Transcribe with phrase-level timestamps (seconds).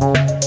[0.00, 0.37] Thank